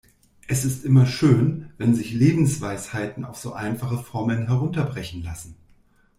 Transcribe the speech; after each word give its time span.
Es 0.47 0.65
ist 0.65 0.83
immer 0.83 1.05
schön, 1.05 1.73
wenn 1.77 1.93
sich 1.93 2.11
Lebensweisheiten 2.11 3.23
auf 3.23 3.37
so 3.37 3.53
einfache 3.53 3.99
Formeln 3.99 4.47
herunterbrechen 4.47 5.21
lassen. 5.21 5.55